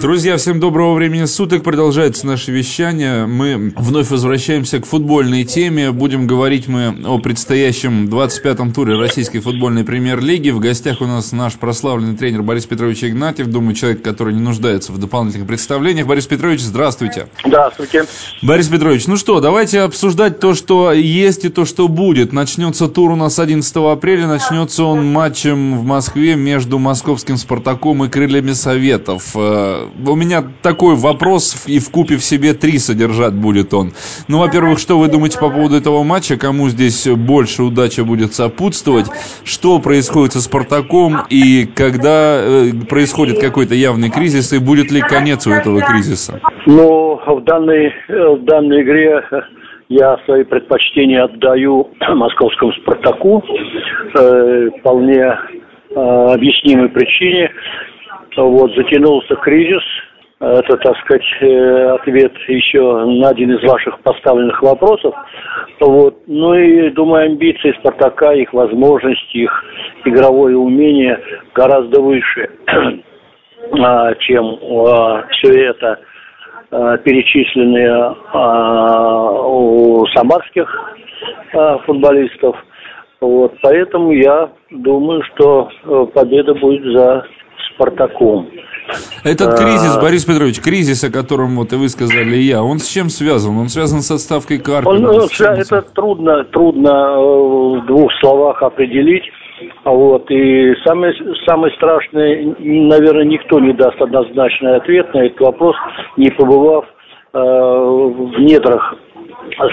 [0.00, 1.62] Друзья, всем доброго времени суток.
[1.62, 3.26] Продолжается наше вещание.
[3.26, 5.92] Мы вновь возвращаемся к футбольной теме.
[5.92, 10.48] Будем говорить мы о предстоящем 25-м туре Российской футбольной премьер-лиги.
[10.50, 13.48] В гостях у нас наш прославленный тренер Борис Петрович Игнатьев.
[13.48, 16.06] Думаю, человек, который не нуждается в дополнительных представлениях.
[16.06, 17.28] Борис Петрович, здравствуйте.
[17.44, 18.06] Здравствуйте.
[18.40, 22.32] Борис Петрович, ну что, давайте обсуждать то, что есть и то, что будет.
[22.32, 24.26] Начнется тур у нас 11 апреля.
[24.26, 29.36] Начнется он матчем в Москве между московским «Спартаком» и «Крыльями Советов».
[30.06, 33.92] У меня такой вопрос, и в купе в себе три содержать будет он.
[34.28, 36.36] Ну, во-первых, что вы думаете по поводу этого матча?
[36.36, 39.06] Кому здесь больше удача будет сопутствовать?
[39.44, 45.46] Что происходит со «Спартаком» и когда э, происходит какой-то явный кризис, и будет ли конец
[45.46, 46.40] у этого кризиса?
[46.66, 49.22] Ну, в данной, э, в данной игре
[49.88, 53.42] я свои предпочтения отдаю московскому «Спартаку».
[54.16, 57.50] Э, вполне э, объяснимой причине.
[58.36, 59.82] Вот, затянулся кризис.
[60.40, 65.14] Это, так сказать, э, ответ еще на один из ваших поставленных вопросов.
[65.80, 66.16] Вот.
[66.26, 69.64] Ну и, думаю, амбиции «Спартака», их возможности, их
[70.06, 71.20] игровое умение
[71.54, 72.48] гораздо выше,
[73.82, 76.00] а, чем а, все это
[76.70, 78.16] а, перечисленные
[79.44, 80.94] у самарских
[81.84, 82.56] футболистов.
[83.20, 87.26] Вот, поэтому я думаю, что э, победа будет за
[87.74, 88.48] Спартаком.
[89.24, 90.00] Этот кризис, а...
[90.00, 93.56] Борис Петрович, кризис, о котором вот и вы сказали и я, он с чем связан?
[93.58, 95.10] Он связан с отставкой Карпина?
[95.10, 99.24] Он, это трудно, трудно э, в двух словах определить.
[99.84, 100.30] Вот.
[100.30, 101.12] И самое,
[101.46, 105.76] самое страшное, наверное, никто не даст однозначный ответ на этот вопрос,
[106.16, 106.86] не побывав
[107.32, 108.94] э, в недрах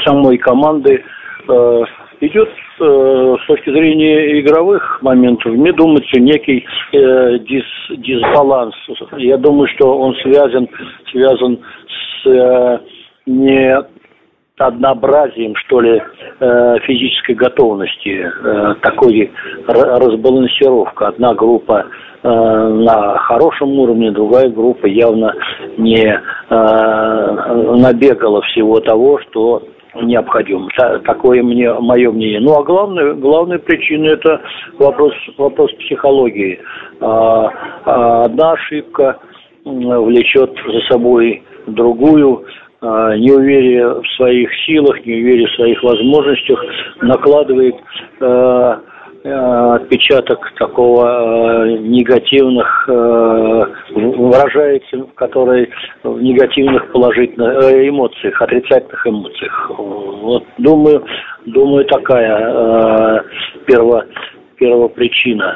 [0.06, 1.04] самой команды.
[1.50, 1.84] Э,
[2.22, 8.76] идет э, с точки зрения игровых моментов, мне думается, некий э, дис, дисбаланс.
[9.18, 10.68] Я думаю, что он связан,
[11.12, 11.60] связан
[12.24, 12.80] с э,
[13.26, 13.78] не
[14.58, 16.02] однообразием, что ли,
[16.40, 19.32] э, физической готовности, э, такой
[19.68, 21.10] разбалансировка.
[21.10, 21.86] Одна группа
[22.24, 25.34] э, на хорошем уровне, другая группа явно
[25.78, 29.62] не набегала всего того, что
[30.04, 30.68] необходим.
[31.06, 32.40] Такое мне мое мнение.
[32.40, 34.42] Ну а главная, главная причина это
[34.80, 36.60] вопрос, вопрос психологии.
[37.00, 37.50] А,
[37.86, 39.18] а одна ошибка
[39.64, 42.46] влечет за собой другую,
[42.82, 46.64] а, неуверие в своих силах, неуверие в своих возможностях
[47.02, 47.76] накладывает
[49.28, 55.70] отпечаток такого э, негативных э, выражается, который
[56.04, 59.72] в негативных положительных эмоциях, отрицательных эмоциях.
[59.78, 61.04] Вот думаю,
[61.46, 63.24] думаю такая
[63.66, 64.06] перво,
[64.58, 65.56] первопричина.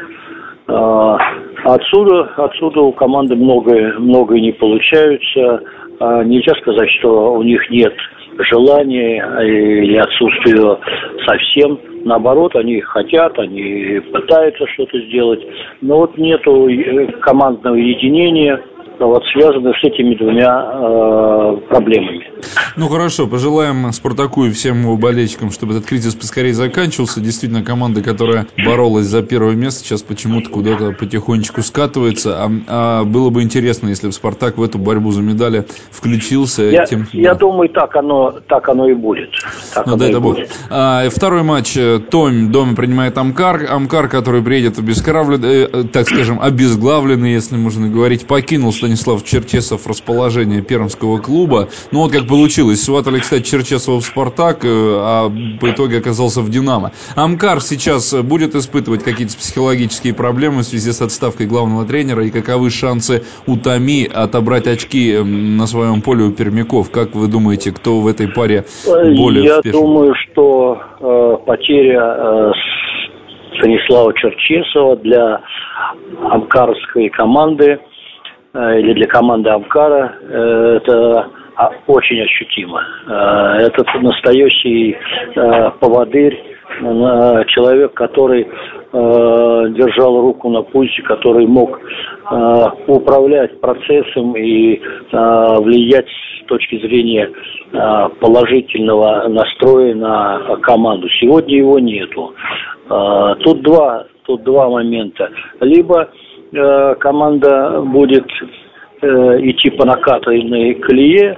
[1.63, 5.61] Отсюда, отсюда у команды многое, многое не получается.
[5.99, 7.93] Нельзя сказать, что у них нет
[8.37, 10.77] желания или отсутствия
[11.25, 15.41] совсем Наоборот, они хотят, они пытаются что-то сделать,
[15.81, 18.62] но вот нету э, командного единения,
[19.06, 22.29] вот связаны с этими двумя э, проблемами.
[22.75, 27.22] Ну хорошо, пожелаем Спартаку и всем его болельщикам, чтобы этот кризис поскорее заканчивался.
[27.22, 32.44] Действительно, команда, которая боролась за первое место, сейчас почему-то куда-то потихонечку скатывается.
[32.44, 36.63] А, а было бы интересно, если бы Спартак в эту борьбу за медали включился.
[36.63, 37.40] Я, тем, я да.
[37.40, 39.31] думаю, так оно, так оно и будет.
[39.73, 40.50] Так ну, дай это будет.
[40.69, 41.78] А, второй матч.
[42.09, 43.67] Том дома принимает Амкар.
[43.69, 50.62] Амкар, который приедет обескровленный, э, так скажем, обезглавленный, если можно говорить, покинул Станислав Черчесов расположение
[50.62, 51.69] пермского клуба.
[51.94, 52.84] Ну вот как получилось.
[52.84, 55.31] Сватали, кстати, Черчесова в «Спартак», э, а
[55.62, 56.91] по итоге оказался в «Динамо».
[57.16, 62.69] Амкар сейчас будет испытывать какие-то психологические проблемы в связи с отставкой главного тренера, и каковы
[62.69, 66.91] шансы у Томи отобрать очки эм, на своем поле у пермяков?
[66.91, 69.79] Как вы думаете, кто в этой паре более Я успешен?
[69.79, 72.52] думаю, что э, потеря э,
[73.58, 75.41] Станислава Черчесова для
[76.29, 77.79] амкарской команды
[78.53, 82.81] или для команды Амкара э, это а, очень ощутимо.
[83.07, 84.95] Э, этот настоящий
[85.35, 86.41] э, поводырь,
[86.81, 88.47] э, человек, который
[88.93, 91.79] держал руку на пульсе, который мог
[92.87, 94.81] управлять процессом и
[95.13, 97.31] влиять с точки зрения
[98.19, 101.07] положительного настроя на команду.
[101.21, 102.35] Сегодня его нету.
[103.45, 105.29] Тут два, тут два момента.
[105.61, 106.09] Либо
[106.51, 108.27] команда будет
[109.01, 111.37] идти по накатанной колее,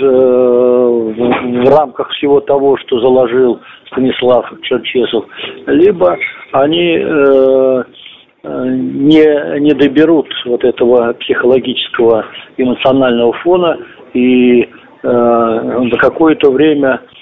[0.00, 5.24] Э, в рамках всего того, что заложил Станислав Черчесов,
[5.66, 6.16] либо
[6.52, 6.98] они
[8.44, 12.26] не, не доберут вот этого психологического
[12.56, 13.78] эмоционального фона
[14.14, 14.68] и
[15.02, 17.17] на какое-то время Э,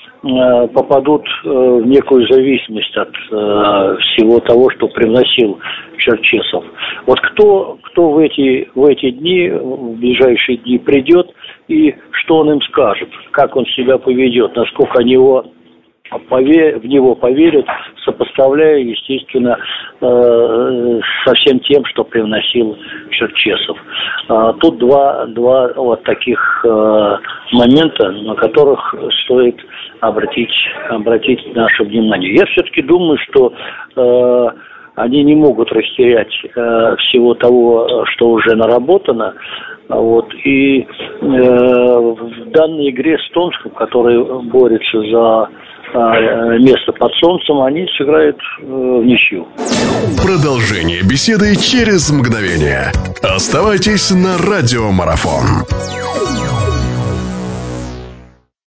[0.74, 5.58] попадут э, в некую зависимость от э, всего того, что приносил
[5.98, 6.64] Черчесов.
[7.06, 11.30] Вот кто, кто в, эти, в эти дни, в ближайшие дни придет
[11.68, 15.44] и что он им скажет, как он себя поведет, насколько они его
[16.10, 17.66] в него поверят,
[18.04, 19.58] сопоставляя, естественно,
[20.00, 22.76] э, со всем тем, что привносил
[23.10, 23.76] Черчесов.
[24.28, 27.16] А, тут два, два вот таких э,
[27.52, 28.94] момента, на которых
[29.24, 29.56] стоит
[30.00, 30.52] обратить,
[30.90, 32.34] обратить наше внимание.
[32.34, 33.52] Я все-таки думаю, что
[33.96, 34.46] э,
[34.96, 39.34] они не могут растерять всего того, что уже наработано.
[39.88, 40.32] Вот.
[40.44, 40.86] И э,
[41.20, 45.48] в данной игре с Томском, который борется за
[45.94, 49.46] Э, место под солнцем, они сыграют э, в ничью.
[50.20, 52.92] Продолжение беседы через мгновение.
[53.22, 55.64] Оставайтесь на радиомарафон.